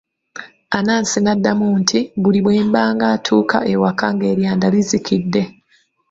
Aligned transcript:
Anansi 0.77 1.17
n'addamu 1.21 1.67
nti, 1.81 1.99
buli 2.21 2.39
bwe 2.43 2.55
mba 2.67 2.83
ng'atuuka 2.95 3.57
ewaka 3.73 4.05
ng'eryanda 4.13 4.67
lizikidde. 4.73 5.41